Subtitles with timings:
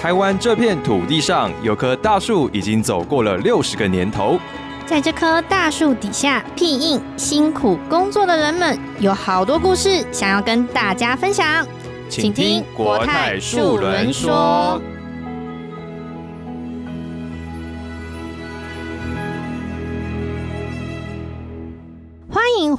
[0.00, 4.38] 台湾这片土地上有棵大树，已经走过了六十个年头。
[4.86, 11.66] 在这棵大树底下，庇应辛苦工作的人们，有好多故事想要跟大家分享。
[12.08, 14.80] 请听国泰树轮说。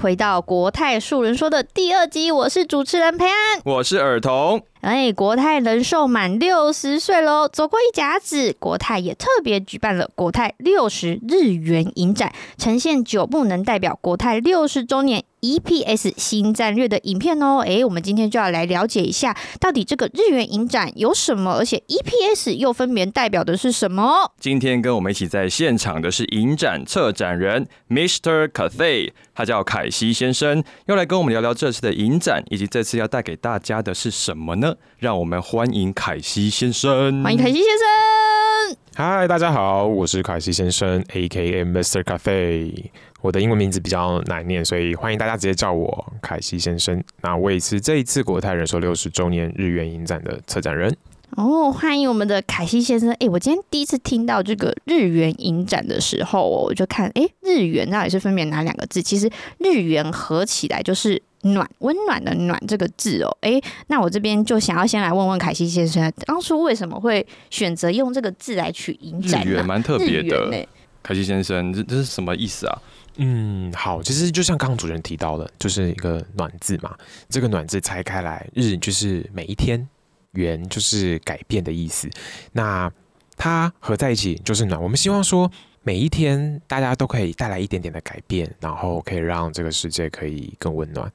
[0.01, 4.61] 回到国泰树人说的第二集，我是主持人培安，我是尔童。
[4.81, 17.59] 哎，国泰人寿满六十岁喽，走过一甲子，国泰也特别举办了国泰六十日元影展，呈现九部能代表国泰六十周年 EPS 新战略的影片哦。
[17.59, 24.31] 哎，我们今天就要来了解一下，到底这个日元影展有什么，而且 EPS 又分别代表的是什么？
[24.39, 28.47] 今天跟我们一起在现场的是影展策展人 Mr.
[28.47, 34.68] Cathay，他叫凯西先生，要来跟我们聊聊这次的影展，以及这次要带给大家的是什么呢？
[34.97, 37.23] 让我们欢迎凯西先生。
[37.23, 38.77] 欢迎凯西先生。
[38.95, 41.63] 嗨，大家好，我是凯西先生，A.K.A.
[41.63, 42.03] Mr.
[42.03, 42.85] Cafe。
[43.21, 47.03] 我的英文名字比较难念，所以欢迎大家直接叫我凯西先生。
[47.21, 50.95] 那我也是这一次国泰人寿六十周年日元影展的策展人。
[51.35, 53.11] 哦，欢迎我们的凯西先生。
[53.19, 59.01] 哎，我今天第一次听到这个日元影展的时候，我就看，哎，日元到底是分别哪两个字？
[59.01, 63.37] 其实日元合起来就是暖，温暖的暖这个字哦。
[63.41, 69.45] 哎，那我这边就想要先来问问凯西先生，当初为什么会选择用这个字来取影展？
[69.45, 70.67] 日元蛮特别的。
[71.01, 72.81] 凯西先生，这这是什么意思啊？
[73.17, 76.95] 嗯，好，其实就像刚刚主持人提到的，就是一个暖字嘛。
[77.29, 79.87] 这个暖字拆开来，日就是每一天。
[80.33, 82.07] 圆就是改变的意思，
[82.51, 82.89] 那
[83.35, 84.79] 它合在一起就是暖。
[84.79, 85.51] 我们希望说，
[85.89, 91.11] 每一天大家都可以带来一点点的改变，然后可以让这个世界可以更温暖。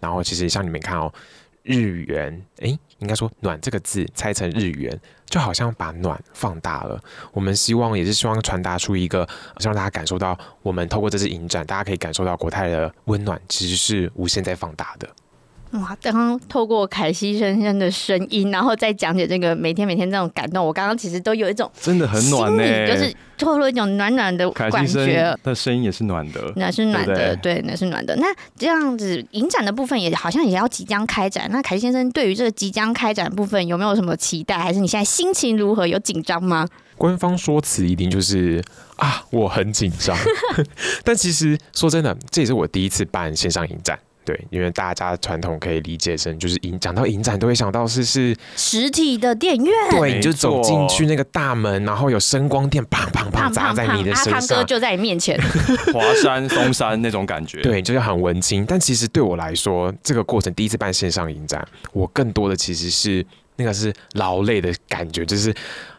[0.00, 1.10] 然后其实像你们看哦，
[1.62, 7.02] 日元，诶，应该说暖这个字拆成日元，就好像把暖放大了。
[7.32, 9.26] 我们希望也是希望传达出一个，
[9.60, 15.08] 让大家感受到，我们透过这次影展，大家可以感受到国泰的温暖其实是无限在放大的。
[15.72, 15.96] 哇！
[16.00, 25.36] 刚刚透过凯西先生的声音，然后再讲解这个每天每天这种感动，我刚刚其实都有一种真的很暖呢，就是透露一种暖暖的感觉。
[25.42, 28.16] 那声音也是暖的，那是暖的，对，那是暖的。
[28.16, 28.26] 那
[28.56, 31.48] 这样子影展的部分也好像也要即将开展。
[31.50, 34.58] 那凯西先生对于这个即将开展部分有没有什么期待？
[34.58, 35.86] 还是你现在心情如何？
[35.86, 36.66] 有紧张吗？
[36.96, 38.62] 官方说辞一定就是
[38.96, 40.16] 啊，我很紧张。
[41.04, 43.98] 但其实说真的，这也是我第一次办线上影展。
[44.28, 55.40] 对，因为大家传统可以理解成就是影，讲到影展都会想到是是实体的电影院，对，你就走进去那个大门，然后有声光电砰砰砰砸在你的身上，阿汤哥就在你面前，
[55.94, 58.66] 华山嵩山那种感觉，对，就是很文青。
[58.66, 63.24] 但其实对我来说，这个过程第一次办线上影展，我更多的其实是
[63.56, 65.54] 那个是劳累的感觉，就是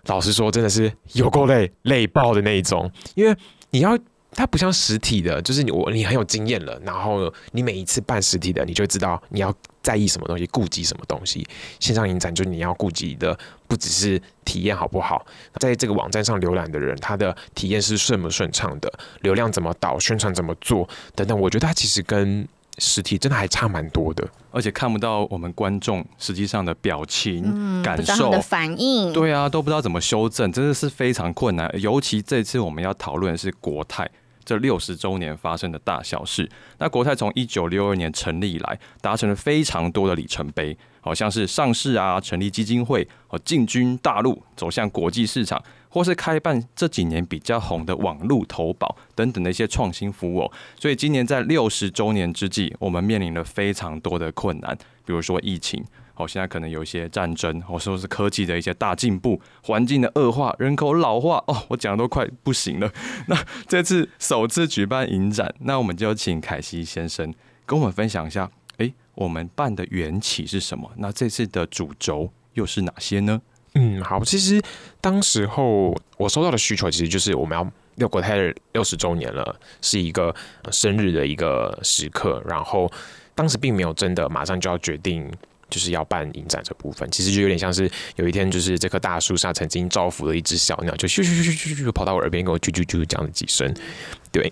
[0.06, 3.36] 老实说，真的是有够累，累爆的那一种，因为
[3.72, 3.98] 你要。
[4.32, 11.46] 它不像实体的，就是你我你很有经验了，然后你每一次办实体的，你就知道你要在意什么东西，顾及什么东西。
[11.80, 15.26] 线上影展就你要顾及的不只是体验好不好，
[15.60, 18.92] 在这个网站上浏览的人，他的体验是顺不顺畅的，
[19.22, 21.38] 流量怎么导，宣传怎么做等等。
[21.38, 22.48] 我觉得它其实跟
[22.78, 31.70] 实体真的还差蛮多的，而且看不到我们观众实际上的表情、感受、的反应，对啊，都不知道怎么修正，真的是非常困难。
[31.80, 34.10] 尤其这次我们要讨论的是国泰。
[34.46, 36.50] 这六十周年发生的大小事，
[36.80, 50.50] 那国泰从一九六二年成立以来，达成了非常多的里程碑，好像是上市啊，成立基金会，和进军大陆，走向国际市场，或是开办这几年比较红的网络投保等等的一些创新服务。
[50.80, 55.84] 所以今年在六十周年之际，我们面临了非常多的困难，比如说疫情。
[56.16, 61.42] 哦，现在可能有一些战争，或说是科技的一些大进步，环境的恶化，人口老化。
[61.48, 62.92] 哦，我讲的都快不行了。
[63.28, 67.34] 那这次首次举办影展，那我们就请凯西先生
[67.66, 70.92] 跟我们分享一下，哎，我们办的缘起是什么？
[70.98, 73.42] 那这次的主轴又是哪些呢？
[73.80, 74.62] 嗯，好，其实
[75.00, 77.66] 当时候我收到的需求，其实就是我们要
[77.96, 78.36] 六国泰
[78.74, 80.36] 六十周年了，是一个
[80.70, 82.44] 生日的一个时刻。
[82.46, 82.92] 然后
[83.34, 85.32] 当时并没有真的马上就要决定。
[85.70, 93.74] 就是要办影展这部分，其实就有点像是有一天，就是这棵大树上曾经造福了一只小鸟，就咻咻咻咻咻咻跑到我耳边跟我啾啾啾讲了几声，
[94.32, 94.48] 对，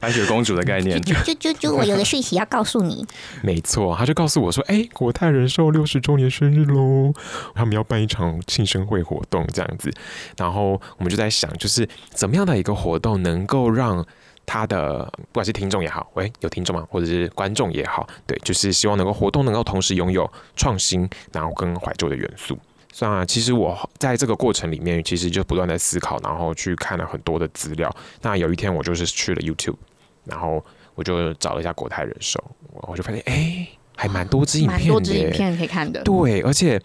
[0.00, 3.06] 白雪公主的概念，啾啾啾啾， 我有个讯息要告诉你，
[3.42, 7.12] 没错，他就告诉我说，哎，国泰人寿六十周年生日喽，
[7.54, 9.92] 他们要办一场庆生会活动这样子，
[10.36, 14.06] 然后我们就在想，就是怎么样的一个活动能够让
[14.44, 16.86] 他的不管是听众也好，喂，有听众吗？
[16.90, 22.58] 或者是观众也好，对，就是希望能够活动能够同时拥有创新，然后跟怀旧的元素。
[22.92, 27.90] 算啊，其实我在这个过程里面，其实就不断在思考，然后去看了很多的资料。
[28.20, 29.76] 那有一天我就是去了 YouTube，
[30.24, 30.62] 然后
[30.94, 32.38] 我就找了一下国泰人寿，
[32.82, 33.66] 我就发现哎，
[33.96, 36.02] 还蛮多支影片的，多支影片可以看的。
[36.02, 36.78] 对，而且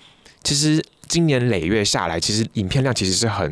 [0.43, 3.51] 其实今年累月下来，其实影片量其实是很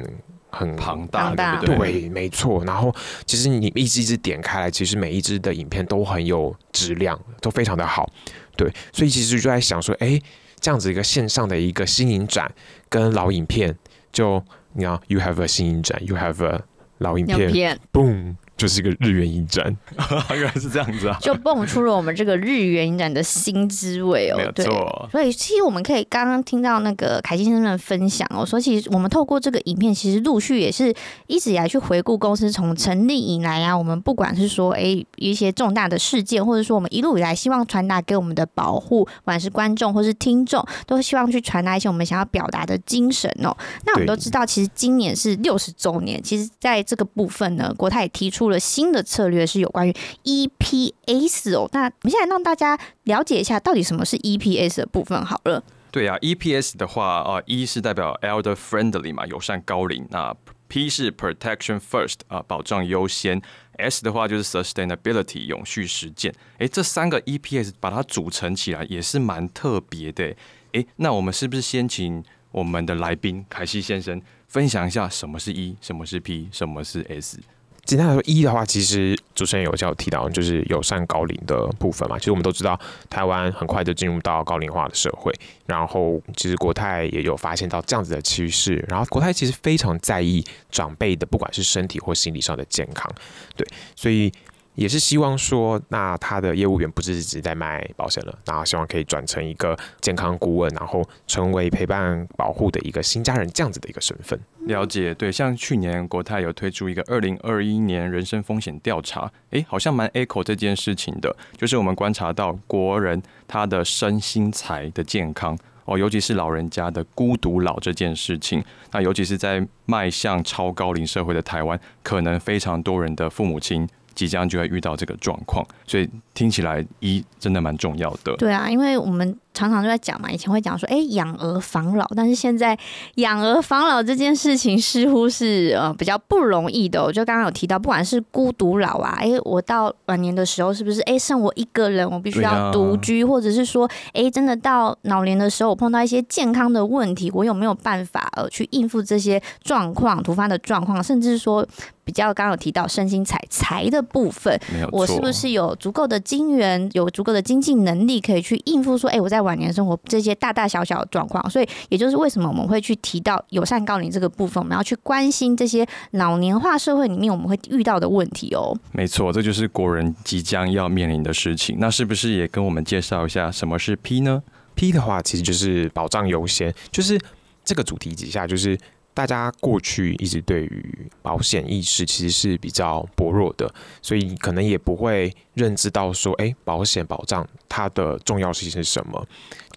[0.55, 2.63] 很庞大的，对，没错。
[2.65, 2.93] 然后
[3.25, 8.09] 其实你一支一支点开来，其实每一支的影片都很有质量，都非常的好。
[8.55, 10.19] 对，所以其实就在想说，哎。
[10.61, 12.51] 这样子一个线上的一个新影展，
[12.89, 13.77] 跟老影片，
[14.11, 14.43] 就
[14.73, 16.59] 你要 you have a 新影展，you have a
[16.99, 18.35] 老影片，boom。
[18.57, 19.75] 就是一个日元影展，
[20.31, 21.17] 原来是这样子啊！
[21.21, 24.39] 就蹦出了我们这个日元影展的新滋味哦。
[24.55, 24.65] 对，
[25.11, 30.93] 所以其实我们可以刚刚听到那个凯西先生的分享哦，说其实我们透过这个影片，其实陆续也是
[31.27, 43.53] 一直以来去回顾公司从成立以来啊，我们不管是说哎一些重大的事件，或者说我们一路以来希望传达给我们的保护，不管是观众或是听众，都希望去传达一些我们想要表达的精神哦。
[43.85, 48.44] 那我们都知道，其实今年是六十周年，其实在这个部分呢，国泰也提出。
[48.45, 55.63] 出了新的策略是有关于 EPS 哦，那我们现在让大家了解一下到底什么是 EPS 的部分好了。
[55.89, 60.35] 对啊，EPS 的话啊，E 是代表 elder friendly 嘛，友善高龄；那
[60.67, 63.41] P 是 protection first 啊，保障优先
[63.79, 66.31] ；S 的话就是 sustainability 永续实践。
[66.59, 70.35] 哎，这三个 EPS 把它组成起来也是蛮特别的。
[70.73, 77.39] 哎，那我们是不是先请我们的来宾凯西先生分享一下什么是 E，什么是 P，什么是 S？
[77.85, 82.17] 简单来说，一的话，其实主持人有叫提到，就是友善高龄的部分嘛。
[82.17, 82.79] 其实我们都知道，
[83.09, 85.31] 台湾很快就进入到高龄化的社会，
[85.65, 88.83] 然后其实国泰也有发现到这样子的趋势。
[88.89, 93.09] 然后国泰其实非常在意长辈的，不管是身体或心理上的健康，
[93.55, 94.31] 对，所以。
[94.75, 104.39] 也是希望说，那他的业务员不是只在卖保险了，然后希望可以转成一个健康顾问，然后成为陪伴保护的一个新家人这样子的一个身份。
[104.67, 123.87] 了解，对，像去年国泰有推出一个二零二一年人身风险调查，诶，好像蛮 echo 这件事情的，就是我们观察到国人他的身心财的健康哦，尤其是老人家的孤独老这件事情，那尤其是在迈向超高龄社会的台湾，可能非常多人的父母亲。
[124.15, 128.35] 即将就会遇到这个状况，所以听起来一真的蛮重要的。
[128.37, 129.37] 对啊，因为我们。
[129.55, 132.77] 常常就在讲嘛，以前会讲说，哎，养儿防老，但是现在
[133.15, 137.01] 养儿防老这件事情似乎是呃比较不容易的。
[137.01, 151.65] 我就刚刚有提到，不管是孤独老啊，哎，我到晚年的时候是不是哎剩我一个人，我必须要独居，或者是说，哎，真的到老年的时候，我碰到一些健康的问题，我有没有办法呃去应付这些状况、突发的状况，甚至说
[152.03, 154.59] 比较刚刚有提到身心财财的部分，
[154.91, 158.95] 我是不是有足够的金源，有足够的经济能力可以去应付？
[158.97, 168.75] 说，哎，我在晚年生活这些大大小小的状况，所以也就是为什么我们会去提到友善高龄这个部分，我们要去关心这些老年化社会里面我们会遇到的问题哦。
[168.91, 171.77] 没错，这就是国人即将要面临的事情。
[171.79, 174.41] 那是不是也跟我们介绍一下什么是 P 呢
[174.73, 177.19] ？P 的话其实就是保障优先，就是
[177.63, 178.77] 这个主题底下就是。
[179.15, 189.25] 大家过去一直对于保险意识其实是比较薄弱的，所以可能也不会认知到说，哎，保险保障它的重要性是什么。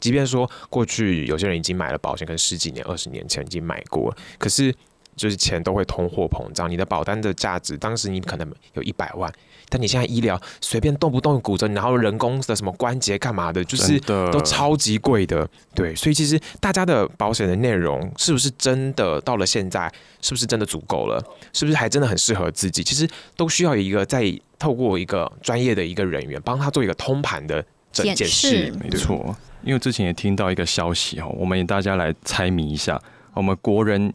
[0.01, 4.75] 即便说过去有些人已经买了保险，跟十几年、二十年前已经买过，可是
[5.19, 9.31] 就是钱都会通货膨胀，你的保单的价值，当时你可能有一百万。
[9.71, 15.95] 但你现在医疗随便动不动骨折，然后人工的什么关节干嘛的，就是都超级贵的，对。
[15.95, 21.23] 所以其实大家的保险的内容是不是真的到了现在，是不是真的足够了？
[21.53, 22.83] 是不是还真的很适合自己？
[22.83, 23.07] 其实
[23.37, 24.25] 都需要一个在
[24.59, 28.73] 透过一个专业的一个人员帮他做一个通盘的检视。
[28.83, 32.99] 没错，因为之前也听到一个消息哦，我们大家来猜谜一下，
[33.35, 34.15] 我们国人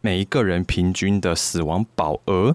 [0.00, 2.54] 每一个人平均的死亡保额。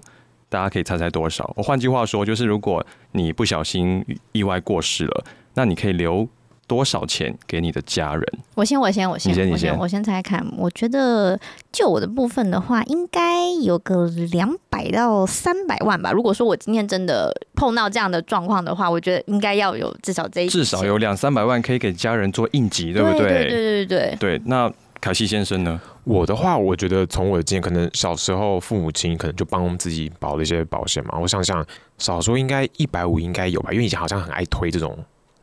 [0.50, 1.52] 大家可以猜猜多少？
[1.56, 5.24] 我换句话说，就是如果你不小心意外过世了，
[5.54, 6.28] 那你可以留
[6.68, 8.24] 多少钱给你的家人？
[8.54, 10.46] 我先，我先，我先，你先，我先猜看。
[10.56, 11.36] 我觉得
[11.72, 16.12] 就我的部分的话，应该有个两百到三百万吧。
[16.12, 23.26] 如果说我今天真的碰到这样的状况的话，我觉得应该要有至少这一至少有两三百万可以给家人做应急，对不对？
[23.26, 24.42] 对对对对对。
[24.46, 25.80] 那凯西先生呢？
[26.04, 31.18] 我的话，我觉得从我的经验，可能小时候父母亲可能就帮自己保了一些保险嘛。
[31.18, 31.64] 我想想，
[31.98, 34.96] 少说应该一百五应该有吧，因为以前好像很爱推这种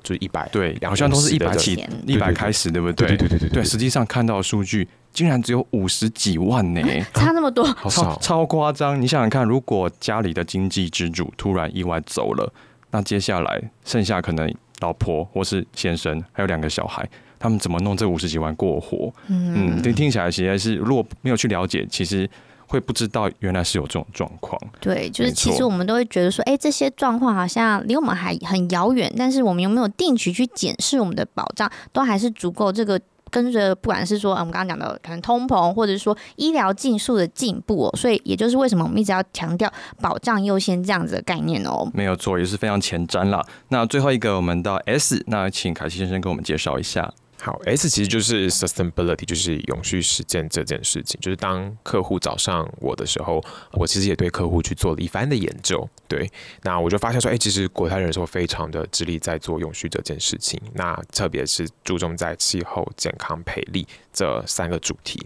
[0.04, 1.74] 就是一百对，好像都是一百起，
[2.06, 3.18] 一百对对开始，对不对对？
[3.18, 6.82] 对对对对对，实际上看到的数据竟然只有五十几万呢，
[7.14, 9.02] 差那么多，超 好少，超夸张！
[9.02, 12.54] 你想想看，如果家里的经济支柱突然意外走了，
[12.92, 17.08] 那接下来剩下可能老婆或是先生还有两个小孩，
[17.42, 19.12] 他们怎么弄这五十几万过活？
[19.28, 22.30] 嗯，听听起来其实是如果没有去了解，其实
[22.68, 24.62] 会不知道原来是有这种状况。
[24.80, 33.00] 对，就是其实我们都会觉得说，哎，这些状况好像离我们还很遥远，但是我们有没有定期去检视我们的保障，都还是足够这个。
[33.32, 39.72] 跟着不管是说，呃我们刚刚讲的可能通膨，或者是说医疗技术的进步哦，所以也就是为什么我们一直要强调
[40.02, 41.90] 保障优先这样子的概念哦。
[41.94, 43.42] 没有错，也是非常前瞻啦。
[43.70, 47.10] 那最后一个，我们到 S，那请凯西先生给我们介绍一下。
[47.44, 51.20] 好，S 其实就是 sustainability，就是永续实践这件事情。
[51.20, 55.90] 就是当客户找上我的时候，我其实也对客户去做了一番的研究。
[56.08, 56.30] 对，
[56.62, 60.62] 那我就发现说，哎、其实国泰人寿非常的致力在做永续这件事情。
[60.76, 65.20] 那特别是注重在气候、健康、培力这三个主题。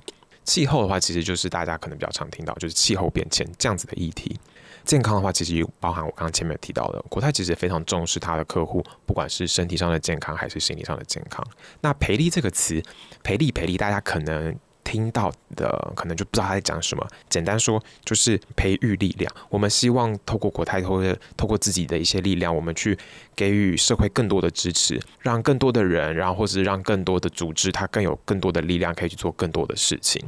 [0.45, 4.39] 气候的话，其实就是大家可能比较常听到，就是气候变迁这样子的议题。
[4.85, 11.45] 健康的话，其实包含我刚刚前面提到的，国泰其实非常重视他的客户，不管是身体上的健康还是心理上的健康。
[11.81, 12.81] 那赔率这个词，
[13.23, 17.05] 赔率赔率，大家可能听到的可能就不知道他在讲什么。
[17.29, 19.29] 简单说，就是培育力量。
[19.49, 22.97] 我们希望透过国泰，透过透过自己的一些力量，我们去
[23.35, 30.23] 给予社会更多的支持，让更多的人，然后或是让更多的组织，它更有更多的力量，可以去做更多的事情。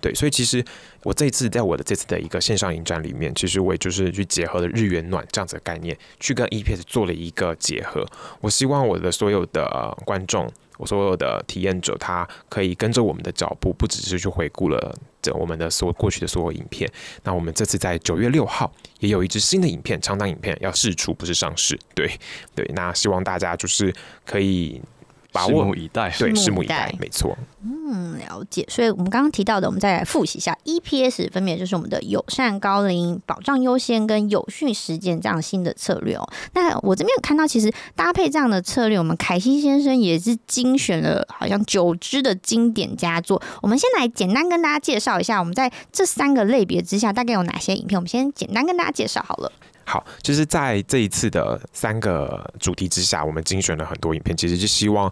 [0.00, 0.64] 对，所以其实
[1.02, 8.06] 我这一次在我的这次的一个线上影展里面，其实我也就是去结合了日元暖这样子的概念，去跟 EPS 做了一个结合。
[8.40, 16.90] 我希望我的所有的观众，我所有的体验者，他可以跟着我们的脚步，不只是去回顾了这我们的所过去的所有影片。
[17.22, 21.78] 那我们这次在九月六号也有一支新的影片，长档影片要试出，不是上市。
[21.94, 22.10] 对
[22.54, 24.80] 对，那希望大家就是可以
[25.36, 26.10] 把拭握目以待。
[26.18, 27.36] 对，拭目以待待，没错。
[27.62, 28.64] 嗯，了解。
[28.68, 36.28] 所以我们刚刚提到的，我们再来复习一下 EPS，分别就是我们的友善高龄、保障优先跟有序实践这样新的策略哦。
[36.54, 43.40] 那我这边有看到，其实搭配这样的策略，我们凯西先生也是精选了好像九支的经典佳作。
[43.62, 47.98] 我们先来简单跟大家介绍一下，我们在这三个类别之下大概有哪些影片。
[47.98, 49.52] 我们先简单跟大家介绍好了。
[49.88, 55.10] 好，就是在这一次的三个主题之下，我们精选了很多影片，其实就希望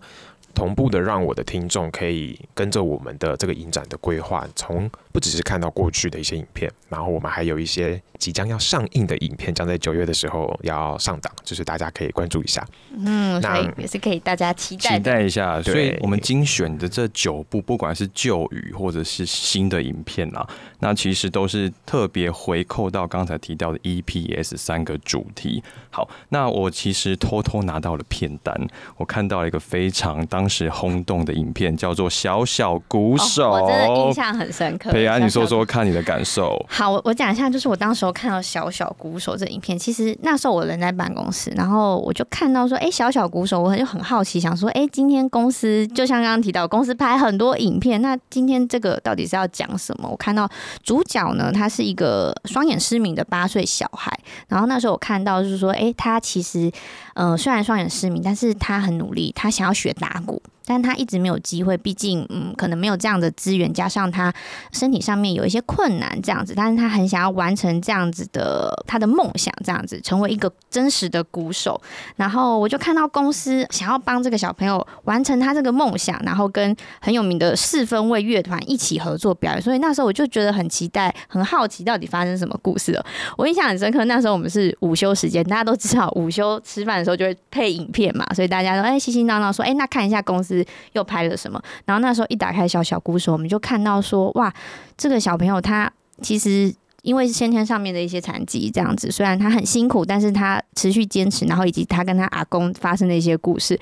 [0.55, 12.67] 同步的让我的听众可以跟着我们的这个影展的规划，从不只是看到过去的一些影片，然后我们还有一些即将要上映的影片，将在九月的时候要上档，就是大家可以关注一下。
[12.97, 15.03] 嗯，所那以也是可以大家期待期。
[15.03, 20.49] 待一下，所以我们精选的这九部，不管是旧语或者是新的影片啊，
[20.81, 25.63] 那其实都是特别回扣到刚才提到的 EPS 三个主题。
[25.91, 28.55] 好，那我其实偷偷拿到了片单，
[28.97, 34.91] 我看到了一个非常当时轰动的影片，叫做《小小鼓手》哦，我真的印象很深刻。
[34.91, 36.65] 培安，你说说看你的感受。
[36.69, 50.09] 好，我我讲一下，就是我当时候看到小小鼓手这影片，其实那时候我人在办公室，然后我就看到说，哎、小小鼓手，我就很好奇，想说，哎、今天公司就像刚刚提到，公司拍很多影片，那今天这个到底是要讲什么？
[50.09, 50.49] 我看到
[50.83, 54.17] 主角呢，他是一个双眼失明的八岁小孩，
[54.49, 56.71] 然后那时候我看到就是说，哎、他其实，
[57.15, 60.43] 呃，虽然双眼失明，但是他很努力，他想要学打鼓。
[60.67, 64.33] 但他一直没有机会，毕竟嗯，可能没有这样的资源，加上他
[64.73, 71.81] 身体上面有一些困难，这样子，但是他很想要完成这样子的他的梦想，这样子成为一个真实的鼓手。
[72.17, 83.05] 然后我就看到公司想要帮这个小朋友完成他这个梦想，然后跟很有名的四分卫乐团一起合作表演，所以那时候我就觉得很期待，很好奇到底发生什么故事了。
[83.37, 90.54] 我印象很深刻，那时候我们是午休时间，大家都知道午休吃饭的时候就会配影片嘛，所以大家都哎嘻嘻闹闹说，哎那看一下公司
[90.93, 91.59] 又拍了什么。
[91.87, 94.53] 然后那时候一打开小小故事，我们就看到说，哇，
[94.99, 96.75] 这个小朋友他其实。
[97.05, 103.79] 因为先天上面的一些残疾，这样子，虽然他很辛苦，但是他持续坚持，然后以及他跟他阿公发生的一些故事。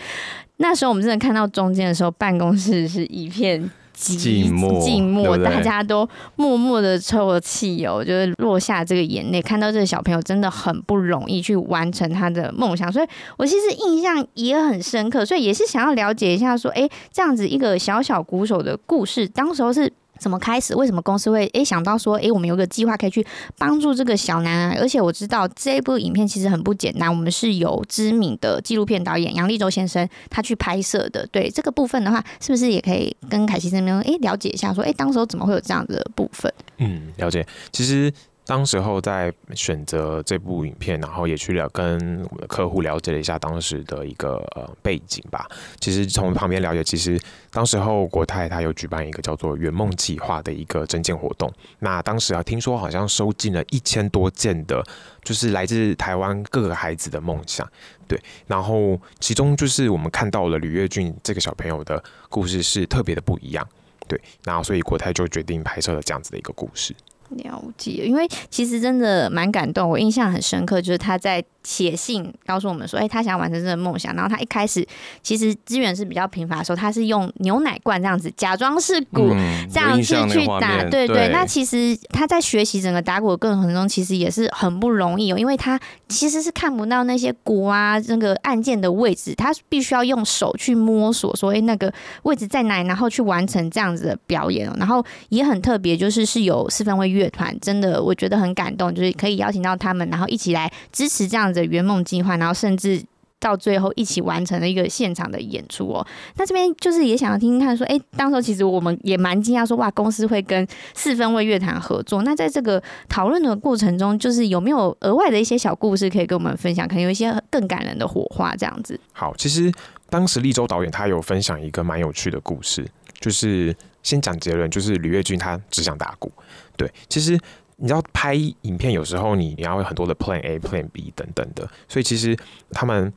[0.56, 3.70] 那时候我们真的看到中间的时候，办公室是一片
[4.02, 9.40] 寂寂寞寂寞，对对大家都默默的抽了汽油，就是落下这个眼泪。
[9.40, 13.06] 看到这个小朋友真的很不容易去完成他的梦想，所以
[13.38, 19.92] 我其实印象也很深刻，所以也是想要了解一下，说，诶，这样子一个小小鼓手的故事，当时候是。
[20.22, 20.74] 怎么开始？
[20.76, 23.26] 为什么公司会诶想到说诶我们有个计划可以去
[23.58, 24.78] 帮助这个小男孩？
[24.78, 31.26] 而且我知道这部影片其实很不简单，我们是有知名的纪录片导演杨立洲先生他去拍摄的。
[31.32, 36.52] 对这个部分的话，是不是也可以跟凯西这边诶了解一下说诶当时候怎么会有这样的部分？
[36.78, 37.44] 嗯，了解。
[37.72, 38.12] 其实
[38.44, 41.94] 当时候在选择这部影片，然后也去了跟
[42.24, 45.46] 我们的客户了解了一下当时的一个呃背景吧。
[45.78, 47.20] 其实从旁边了解，其实
[47.52, 51.50] 当时候国泰他有举办一个叫做“圆梦计划”的一个征件活动。
[51.78, 54.84] 那当时啊，听说好像收进了一千多件的，
[55.22, 57.66] 就是来自台湾各个孩子的梦想。
[58.08, 63.66] 对，然后其中就是我们看到了吕月俊这个小朋友的故事是特别的不一样。
[64.08, 66.92] 对，然后所以国泰就决定拍摄了这样子的一个故事。
[67.36, 74.12] 了解，因为其实真的蛮感动，我印象很深刻，就是他在写信告诉我们说，哎，他想完成这个梦想。
[74.14, 74.84] 然后他一开始
[75.22, 79.28] 其实资源是比较贫乏的时候，他是用牛奶罐这样子假装是鼓，
[79.72, 80.82] 这样子去打。
[80.90, 85.78] 对对，那其实他在学习整个打鼓的过程中，其实也是很不容易哦，因为他
[86.08, 91.92] 其实是看不到那些鼓啊，那个按键的位置，他必须要用手去摸索，说哎那个
[92.24, 94.68] 位置在哪里，然后去完成这样子的表演。
[94.68, 97.12] 哦然后也很特别，就是是有四分位。
[97.12, 103.02] 乐团真的，我觉得很感动，就是可以邀请到他们，然后一起来支持这样子的圆梦计划，然后甚至
[103.38, 106.06] 到最后一起完成了一个现场的演出哦。
[106.36, 112.22] 那这边就是也想要听听看，说，哎，当时其实我们也蛮惊讶，说哇，公司会跟四分位乐团合作。
[112.22, 116.86] 那在这个讨论的过程中，就是有没有额外的一些小故事可以跟我们分享？
[116.86, 118.98] 可能有一些更感人的火花这样子。
[119.12, 119.72] 好，其实
[120.08, 122.86] 当时立州导演他有分享一个蛮有趣的故事，
[123.18, 126.30] 就是先讲结论，就是吕月君他只想打鼓。
[126.76, 127.38] 对，其实
[127.82, 132.38] 你知道拍影片有时候你你要有很多的 Plan A、Plan B 等等的，所以其实
[132.70, 133.12] 他们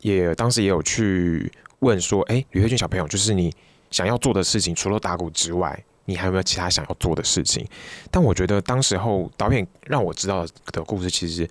[0.00, 1.48] 也当时也有去
[1.78, 3.54] 问说，哎，吕慧君小朋友，就是你
[3.92, 7.64] 想要做的事情，除了打鼓之外，你还有没有其他想要做的事情？
[8.10, 11.48] 但我觉得当时候导演让我知道的故事，其实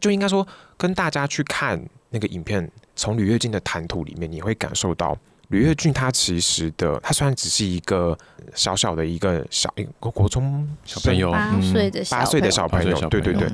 [0.00, 0.44] 就应该说
[0.76, 5.16] 跟大家去看那个影片，从吕月君的谈吐里面，你会感受到。
[5.48, 8.16] 吕月俊他其实的，他虽然只是一个
[8.54, 13.48] 小小的一个小一个国中小朋友，八岁的八岁的小朋友，对对对，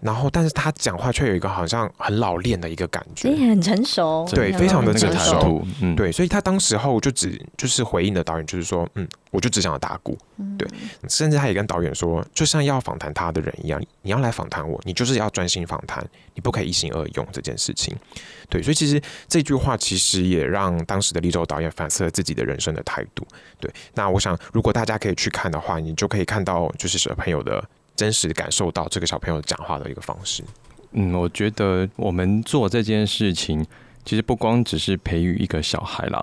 [0.00, 5.62] 然后但是他讲话却有一个好像很老练的一个感觉，也很成熟，对，非常的成熟，
[5.96, 9.06] 对，所以他当时候就只就是回应的导演就是说，嗯。
[9.30, 10.18] 我就只想要打鼓，
[10.58, 10.68] 对，
[11.08, 17.96] 甚至他也跟导演说，就像要访谈他的人一样，你要来访谈我，你就是要专心访谈，你不可以一心二用这件事情，
[18.48, 23.24] 对，所以其实这句话其实也让当时的立州导演反思了自己的人生的态度，
[23.60, 23.72] 对。
[23.94, 30.42] 那我想，如果大家可以去看的话，你就可以看到就是小朋友的真实感受到这个小朋友讲话的一个方式。
[30.90, 33.64] 嗯，我觉得我们做这件事情，
[34.04, 36.20] 其实不光只是培育一个小孩了。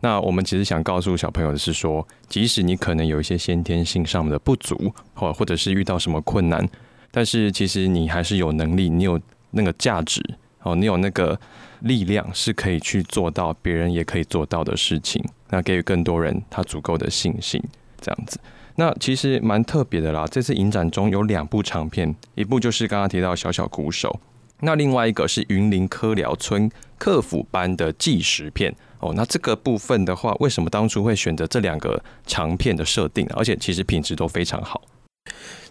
[0.00, 6.66] 那我们其实想告诉小朋友的是说，即使你可能有一些先天性上的不足，或或者是遇到什么困难，
[7.10, 10.22] 但是其实你还是有能力，你有那个价值
[10.62, 11.38] 哦，你有那个
[11.80, 15.22] 力量，是可以去做到别人也可以做到的事情。
[15.50, 17.62] 那给予更多人他足够的信心，
[18.00, 18.40] 这样子。
[18.76, 20.26] 那其实蛮特别的啦。
[20.30, 24.18] 这次影展中有两部长片，一部就是刚刚提到小小鼓手，
[24.60, 28.74] 那另外一个是云林科寮村客服班的纪实片。
[29.00, 33.26] 哦，那这个部分的话，为什么当初会选择这两个长片的设定？
[33.34, 34.82] 而且其实品质都非常好。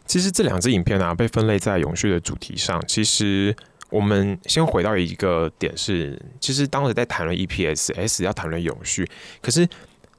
[0.06, 2.84] 其实这两支影片啊，被分类在永续的主题上。
[2.88, 3.56] 其实
[3.90, 9.10] 我们先回到一个点是，其实当时在谈论 EPS，S 要谈论永续，
[9.42, 9.68] 可是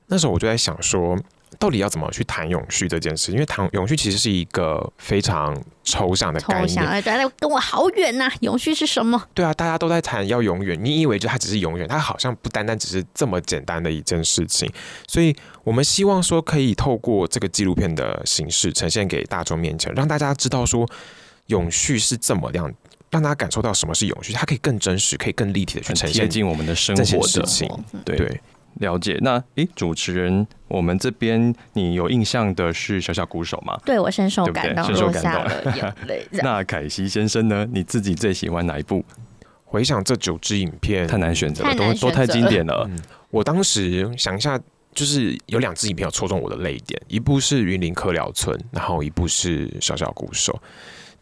[0.07, 1.19] 那时候我就在想说。
[1.59, 3.33] 到底要怎么去谈永续这件事？
[3.33, 8.31] 因为谈永续其实是一个非常抽象的概念，抽象，大家跟我好远呐！
[8.41, 9.21] 永续是什么？
[9.35, 11.87] 对啊，大家都在谈要永远，你以为就它只是永远？
[11.89, 14.71] 它好像不单单只是这么简单的一件事情。
[15.09, 15.35] 所以
[15.65, 20.89] 我们希望说，可以透过这个纪录片的形式呈现给大众面前，让大家知道说
[21.47, 22.73] 永续是这么样，
[23.11, 27.69] 让大家感受到什么是永续，它可以更真实，可以更立体的去呈现进我们的生活的事情。
[28.05, 28.41] 对。
[28.75, 33.79] 了解，那诶，主持人，我们这边你有印象的是小小鼓手吗？
[33.85, 35.93] 对我深受感动，深受感动。
[36.43, 37.67] 那凯西先生呢？
[37.73, 39.05] 你自己最喜欢哪一部？
[39.65, 42.89] 回想这九支影片，太难选择了，都都太经典了。
[43.31, 44.59] 我当时想一下，
[44.93, 50.61] 就是有两支影片有戳中我的泪点，一部是云林科寮村，然后一部是小小鼓手。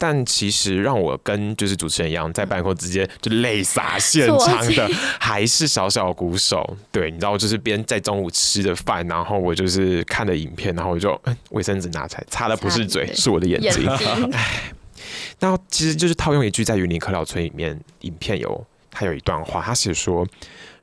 [0.00, 6.76] 但其实让我跟就是主持人一样，在半空直接就泪洒现场的，还是小小鼓手。
[6.92, 13.88] 对，你知道，就是边在中午吃的饭，然后我就是看了影片，然后我就卫生纸拿起来擦的不是嘴， 是我的眼睛。
[14.32, 14.72] 唉，
[15.40, 20.24] 那其实就是套用一句在云林科老村里面影片有，他有一段话，他写说：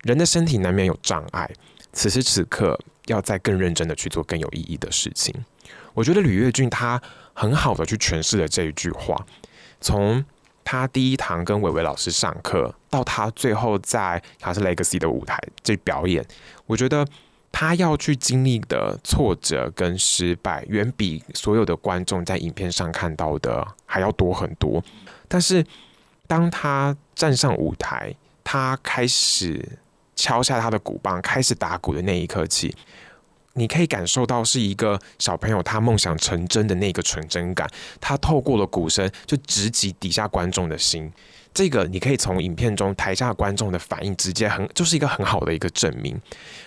[0.03, 1.49] 人的身体难免有障碍，
[1.93, 5.33] 此时此刻要再更认真的去做更有意义的事情。
[5.93, 7.01] 我觉得吕月俊他。
[7.35, 9.15] 很好的去诠释了这一句话，
[9.79, 10.25] 从
[10.63, 16.25] 他第一堂跟伟伟老师上课，到他最后在卡斯 Legacy 的舞台这表演，
[16.65, 17.05] 我觉得
[17.51, 24.83] 他要去经历的挫折跟失败，远比所有的观众在影片上看到的还要多很多。
[25.27, 25.63] 但是，
[26.25, 29.77] 当他站上舞台，他开始
[30.15, 32.75] 敲下他的鼓棒，开始打鼓的那一刻起，
[33.55, 37.67] 你可以感受到是一个小朋友他梦想成真的那个纯真感。
[37.99, 41.11] 他透过了鼓声，就直击底下观众的心。
[41.53, 46.19] 这个你可以从影片中台下观众的反应直接很就是一个很好的一个证明。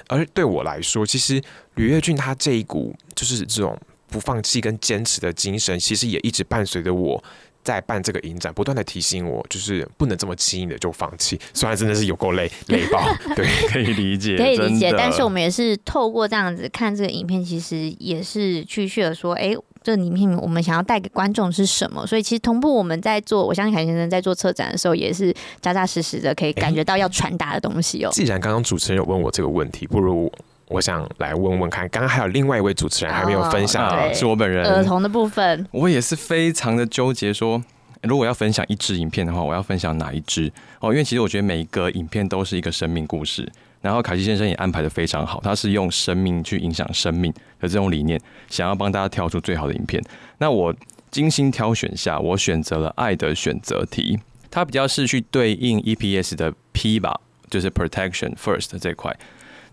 [0.08, 1.40] 而对我来说，其实
[1.74, 7.22] 吕月俊他这一股就是这种不放弃跟坚持的精神，其实也一直伴随着我
[7.68, 11.38] 在办这个影展，不断的提醒我，就是不能这么轻易的就放弃。
[11.52, 12.98] 虽然真的是有够累， 累爆，
[13.36, 14.90] 对，可以理解， 可以理解。
[14.96, 22.06] 但是我们也是透过这样子看这个影片，其实也是去去了说，哎、这个影片我们想要带给观众是什么？
[22.06, 28.08] 所以其实同步我们在做，我相信凯先生在做策展的时候，也是扎扎实实的可以感觉到要传达的东西哦。
[28.12, 30.32] 既然刚刚主持人有问我这个问题，不如
[30.68, 37.62] 我想来问问看，刚刚还有另外一位主持人还没有分享是我本人，儿童的部分，我也是非常的纠结说。
[38.02, 40.52] 如果要分享一支影片的话，我要分享哪一支？
[40.78, 43.50] 哦，因为其实我觉得每一个影片都是一个生命故事。
[43.80, 50.02] 然后凯西先生也安排的非常好，他是用生命去影响生命的这种理念，想要帮大家挑出最好的影片。
[50.38, 50.74] 那我
[51.10, 54.16] 精心挑选下，我选择了《爱的选择题》，
[54.48, 59.16] 它比较是去对应 EPS 的 P 吧，就是 Protection First 这块。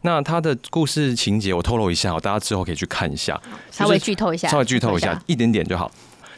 [0.05, 3.41] 那他的故事情节我透露一下哦，大家之后可以去看一下。
[3.71, 5.91] 稍微剧透一下，稍微剧透一下，一点点就好。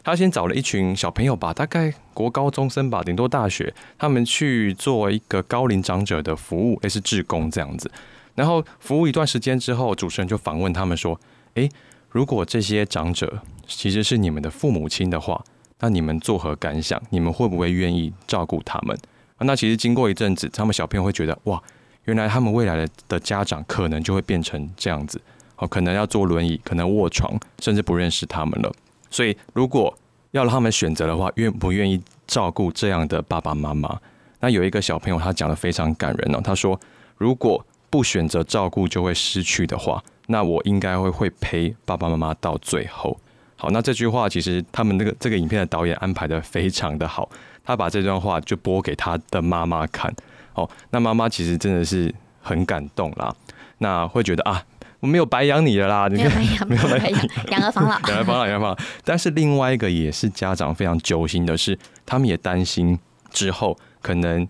[0.06, 7.92] 他先找了一群小朋友吧，大概国高中生吧，顶多大学，他们去做一个高龄长者的服务，类似志工这样子。
[8.36, 11.20] 然后服务一段时间之后，主持人就访问他们说
[11.56, 11.70] ：“诶，
[12.10, 15.44] 如果这些长者其实是你们的父母亲的话，
[15.82, 17.02] 那你们作何感想？
[17.10, 18.98] 你们会不会愿意照顾他们？”
[19.36, 21.62] 啊那其实经过一阵子，他们小朋友会觉得哇，
[22.08, 25.22] 原来他们未来的的家长可能就会变成这样子，
[25.58, 28.74] 哦，可能要坐轮椅，可能卧床，甚至不认识他们了。
[29.10, 29.93] 所以，如果
[30.32, 34.00] 要让他们选择的话，愿不愿意照顾这样的爸爸妈妈？
[34.39, 36.80] 那有一个小朋友他讲的非常感人哦，他说
[37.17, 43.20] ：“如果不选择照顾就会失去的话，那我应该会会陪爸爸妈妈到最后。”
[43.58, 47.28] 好，那这句话其实他们那个这个影片的导演安排的非常的好，
[47.65, 50.13] 他把这段话就播给他的妈妈看。
[50.58, 53.34] 哦，那妈妈其实真的是很感动啦，
[53.78, 54.62] 那会觉得啊，
[55.00, 58.78] 我没有白养你了啦，你没有看没有没有白养养儿防老，养儿防老，养儿防老。
[59.06, 62.98] 但是另外一个也是家长非常揪心的是，他们也担心
[63.32, 64.48] 之后可能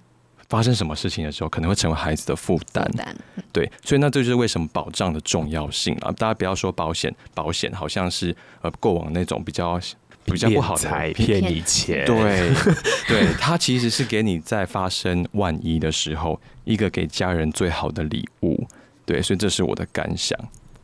[0.48, 2.98] 发生什么事情的时候，可能会成为孩子的负担负。
[2.98, 3.16] 担
[3.52, 6.10] 对，所以那这就是为什么保障的重要性啊！
[6.14, 9.78] 大家不要说保险，保险好像是呃过往那种比较
[10.34, 12.52] 比较不好才骗骗你钱，对，
[13.08, 18.68] 对，它其实是给你在发生万一的时候，一个给家人最好的礼物。
[19.06, 20.38] 对，所以这是我的感想。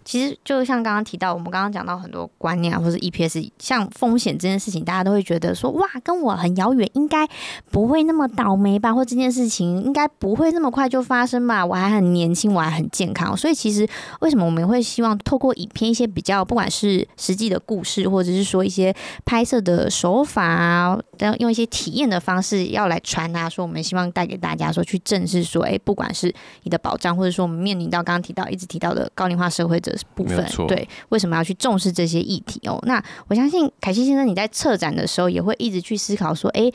[0.05, 7.27] 其实就像刚刚提到，我们刚刚讲到很多观念啊，或者 EPS，像风险这件事情，大家都会觉得说，哇，跟我很遥远，应该
[7.71, 8.93] 不会那么倒霉吧？
[8.93, 11.65] 或这件事情应该不会那么快就发生吧？
[11.65, 13.87] 我还很年轻，我还很健康，所以其实
[14.21, 18.93] 为什么我们会希望透过影片一些比较，不管是实际的故事，或者是说一些
[19.25, 26.33] 拍摄的手法啊，要用一些体验的方式要来传达，说我们希望带给大家说去正视说，哎，不管是
[26.63, 32.79] 你的保障，或者说我们面临到刚刚提到一直提到的高龄化社会这部分对，为什么要去重视这些议题哦？
[32.83, 36.71] 那我相信凯西先生你在策展的时候也会一直去思考说，哎。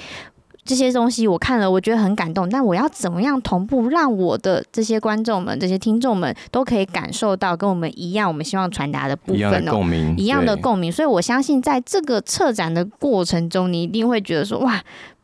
[0.69, 2.47] 这些东西我看了，我觉得很感动。
[2.47, 9.65] 但我要怎么样同步，让我的这些观众们、这些听众们都可以感受到跟我们一样，我们希望传达的部分哦。
[9.65, 14.79] 的共鸣，一样的共鸣，所以我相信在这个策展的过程中，你一定会觉得说，哇，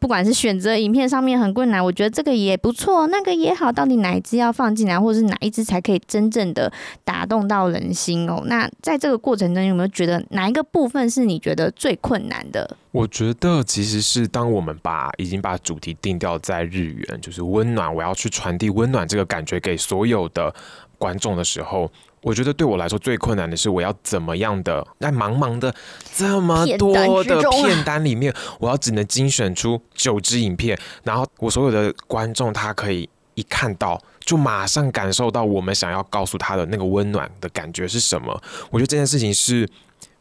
[0.04, 6.70] 不管是选择影片上面很困难，我觉得这个也不错，那个也好，到底哪一支要放进来，或者是哪一支才可以真正的
[7.04, 8.42] 打动到人心哦？
[8.44, 12.76] 那在这个过程中，有没有觉得哪一个部分是你觉得最困难的？
[12.90, 20.54] 我觉得其实是当我们把已经把主题定调在日元，就是温暖，我要去传递温暖这个感觉给所有的
[20.98, 21.90] 观众的时候，
[22.24, 25.72] 我觉得对我来说最困难的是我要怎么样的在茫茫的
[26.16, 38.42] 这么多的片单里面，我要只能精选出九支影片，然后我所有的观众他可以一看到就马上感受到我们想要告诉他的那个温暖的感觉是什么。
[38.70, 39.68] 我觉得这件事情是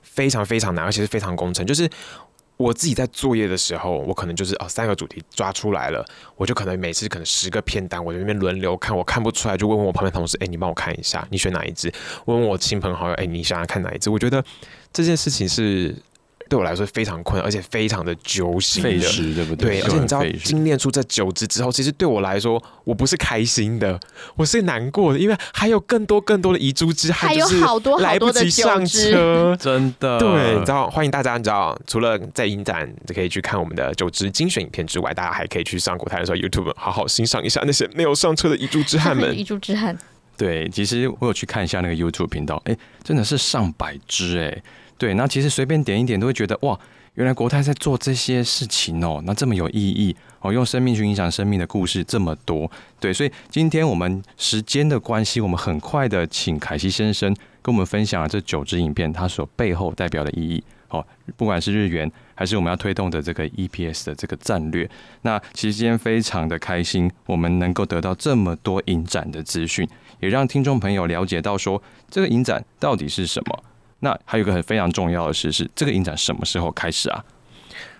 [0.02, 1.90] 非常非常难，而且是非常工程，就是。
[2.64, 6.06] 我自己在作业的时候，我可能就是哦三个主题抓出来了，
[6.38, 11.92] 我就可能每次可能十个片单，我在那边轮流看，我看不出来就问问我旁边同事，哎、你帮我看一下，你选哪一只？
[12.26, 14.10] 问问我亲朋好友，哎、你想要看哪一只？
[14.10, 14.44] 我觉得
[14.94, 15.96] 这件事情是
[16.50, 18.90] 对我来说非常困难，而且非常的揪心的。
[18.90, 19.82] 费时，对不对，对？
[19.82, 24.00] 而且你知道精炼出这九支之后，其实对我来说，我不是开心的，
[24.36, 29.56] 我是难过的，因为还有更多更多的遗珠之憾，还有就是好多好来不多的及上车。
[29.60, 39.44] 真的对，你知道，欢迎大家，你知道，除了在影展可以去看我们的九支精选影片之外，大家还可以去上国泰的时候 YouTube 好好欣赏一下那些没有上车的遗珠之憾们 遗。
[39.44, 39.98] 珠之憾。
[40.44, 44.62] 对，其实我有去看一下那个 YouTube 频道，哎，真的是上百支哎。
[44.98, 46.78] 对，那其实随便点一点都会觉得哇，
[47.14, 52.70] 原来国泰在做这些事情哦，那这么有意义哦，用生命去影响生命的故事这么多。
[53.00, 60.62] 对，所以今天我们时间的关系，我们很快的请凯西先生跟我们分享了这九支影片它所背后代表的意义。
[60.90, 61.06] 哦，
[61.38, 64.90] 不管是日元还是我们要推动的这个 EPS 的这个战略，
[65.22, 69.88] 那其实今天非常的开心，我们能够得到这么多影展的资讯，
[70.20, 73.64] 也让听众朋友了解到说这个影展到底是什么。
[74.00, 77.24] 那还有一个很非常重要的事是，这个影展什么时候开始啊？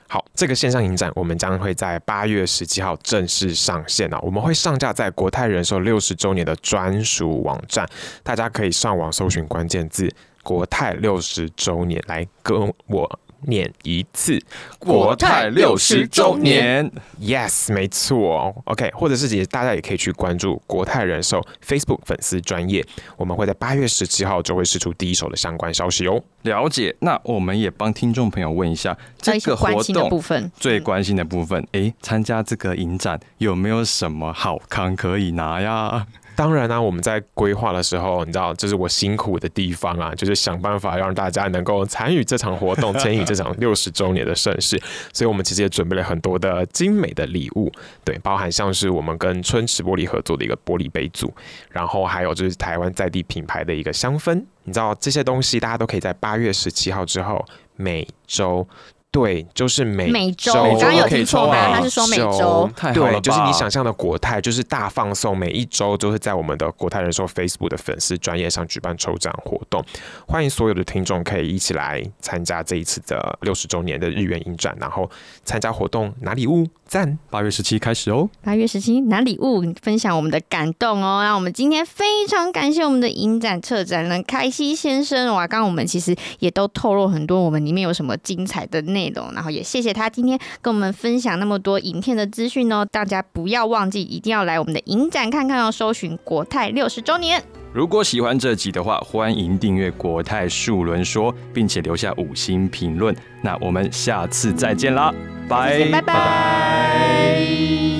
[0.10, 7.88] 好，这个线上影展我们将会在八月十七号正式上线啊，我们会上架在国泰人寿六十周年的专属网站，
[8.22, 14.40] 大家可以上网搜寻关键字“国泰六十周年”来跟我念一次。
[14.80, 18.56] 国泰六十周年 Yes，没错。
[18.66, 22.86] OK，或者是也大家也可以去关注国泰人寿 Facebook 粉丝专业，
[23.18, 26.22] 我们会在八月十七号就会释出第一手的相关消息哦。
[26.44, 26.96] 了解。
[27.00, 36.06] 那我们也帮听众朋友问一下，这个活关心的部动分，嗯最关心的部分，诶，参加这个影展有没有什么好康可以拿呀？
[36.36, 44.82] 当然呢、我们在规划的时候，你知道，这是我辛苦的地方啊，就是想办法让大家能够参与这场活动，参与这场六十周年的盛事。
[45.14, 47.72] 所以，我们其实也准备了很多的精美的礼物，
[48.04, 51.34] 对，包含像是我们跟春池玻璃合作的一个玻璃杯组，
[51.70, 54.44] 然后还有就是台湾在地品牌的一个香氛。
[54.64, 58.68] 你知道这些东西，大家都可以在八月十七号之后每周。
[59.14, 61.72] 对，就是每每周，刚刚有可以听错吗？
[61.72, 69.86] 他是说每周，对，就是你想象的国泰，就是大放送，每一周都是在我们的国泰人寿 Facebook 的粉丝专业上举办抽奖活动，
[70.28, 75.08] 欢迎所有的听众可以一起来参加这一次的六十周年的日元影展，然后
[75.46, 77.20] 参加活动拿礼物，赞！
[77.30, 78.28] 八月十七开始哦。
[78.44, 81.22] 八月十七拿礼物，分享我们的感动哦。
[81.24, 92.86] 那我们今天非常感谢我们的影展策展人开西先生哇，刚刚我们其实也都透露很多我们里面有什么精彩的内容，然后也谢谢他今天跟我们分享那么多影片的资讯哦。
[92.90, 97.44] 大家不要忘记，一定要来我们的影展看看哦，搜寻国泰六十周年。
[97.74, 103.16] 如果喜欢这集的话，欢迎订阅国泰数轮说，并且留下五星评论。
[103.42, 105.14] 那我们下次再见啦，
[105.50, 107.93] 拜拜拜